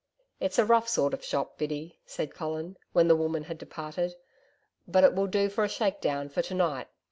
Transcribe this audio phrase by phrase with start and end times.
[0.39, 4.15] 'It's a rough sort of shop, Biddy,' said Colin, when the woman had departed.
[4.87, 6.87] 'But it will do for a shake down for to night.